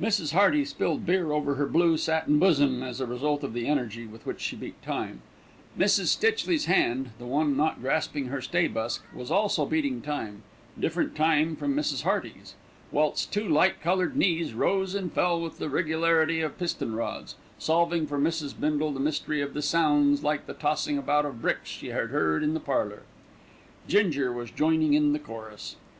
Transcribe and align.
Mrs. 0.00 0.32
Hearty 0.32 0.64
spilled 0.64 1.06
beer 1.06 1.30
over 1.30 1.54
her 1.54 1.66
blue 1.66 1.96
satin 1.96 2.40
bosom, 2.40 2.82
as 2.82 3.00
a 3.00 3.06
result 3.06 3.44
of 3.44 3.52
the 3.52 3.68
energy 3.68 4.04
with 4.04 4.26
which 4.26 4.40
she 4.40 4.56
beat 4.56 4.82
time; 4.82 5.22
Mrs. 5.78 6.06
Stitchley's 6.06 6.64
hand, 6.64 7.10
the 7.20 7.24
one 7.24 7.56
not 7.56 7.80
grasping 7.80 8.26
her 8.26 8.40
stay 8.40 8.66
busk, 8.66 9.04
was 9.14 9.30
also 9.30 9.64
beating 9.64 10.02
time, 10.02 10.42
different 10.76 11.14
time 11.14 11.54
from 11.54 11.76
Mrs. 11.76 12.02
Hearty's, 12.02 12.56
whilst 12.90 13.32
two 13.32 13.48
light 13.48 13.80
coloured 13.80 14.16
knees 14.16 14.54
rose 14.54 14.96
and 14.96 15.12
fell 15.12 15.40
with 15.40 15.58
the 15.58 15.70
regularity 15.70 16.40
of 16.40 16.58
piston 16.58 16.96
rods, 16.96 17.36
solving 17.56 18.08
for 18.08 18.18
Mrs. 18.18 18.58
Bindle 18.58 18.90
the 18.90 18.98
mystery 18.98 19.40
of 19.40 19.54
the 19.54 19.62
sounds 19.62 20.24
like 20.24 20.46
the 20.46 20.54
tossing 20.54 20.98
about 20.98 21.24
of 21.24 21.40
bricks 21.40 21.70
she 21.70 21.90
had 21.90 22.08
heard 22.10 22.42
in 22.42 22.54
the 22.54 22.58
parlour. 22.58 23.02
Ginger 23.86 24.32
was 24.32 24.50
joining 24.50 24.94
in 24.94 25.12
the 25.12 25.20
chorus! 25.20 25.76